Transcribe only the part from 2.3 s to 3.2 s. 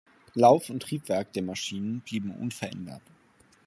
unverändert.